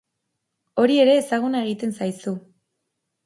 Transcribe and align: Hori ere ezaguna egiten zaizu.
Hori 0.83 0.95
ere 1.01 1.13
ezaguna 1.17 1.61
egiten 1.67 1.93
zaizu. 1.99 2.33